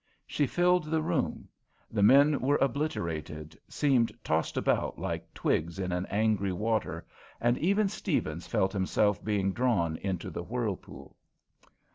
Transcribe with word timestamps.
She 0.25 0.47
filled 0.47 0.85
the 0.85 0.99
room; 1.03 1.47
the 1.91 2.01
men 2.01 2.39
were 2.41 2.55
obliterated, 2.59 3.55
seemed 3.69 4.11
tossed 4.23 4.57
about 4.57 4.97
like 4.97 5.31
twigs 5.35 5.77
in 5.77 5.91
an 5.91 6.07
angry 6.07 6.51
water, 6.51 7.05
and 7.39 7.55
even 7.59 7.85
Steavens 7.87 8.47
felt 8.47 8.73
himself 8.73 9.23
being 9.23 9.53
drawn 9.53 9.97
into 9.97 10.31
the 10.31 10.41
whirlpool. 10.41 11.15